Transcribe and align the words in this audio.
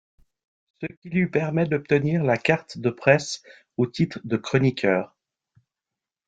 Ce 0.79 0.87
qui 0.87 1.11
lui 1.11 1.27
permet 1.29 1.67
d'obtenir 1.67 2.23
la 2.23 2.35
carte 2.35 2.79
de 2.79 2.89
presse 2.89 3.43
au 3.77 3.85
titre 3.85 4.19
de 4.23 4.35
chroniqueur. 4.35 5.15